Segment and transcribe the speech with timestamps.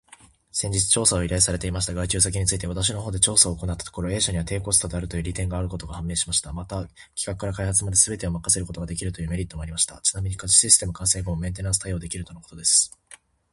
[0.51, 6.51] 先日調査を依頼されていました外注先について、私の方で調査を行ったところ、A 社には低コストであるという利点があることが判明しました。
[6.53, 6.77] また、
[7.15, 9.99] 企画から開発まですべてを任せることができるというメリットもありました。
[10.01, 12.97] ちなみにシステム完成後もメンテナンス対応できるとのことです。